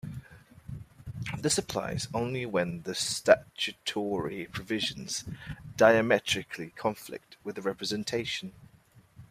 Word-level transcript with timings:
This 1.37 1.59
applies 1.59 2.07
only 2.11 2.43
when 2.47 2.81
the 2.81 2.95
statutory 2.95 4.47
provisions 4.47 5.25
diametrically 5.77 6.71
conflict 6.71 7.37
with 7.43 7.57
the 7.57 7.61
representation. 7.61 8.51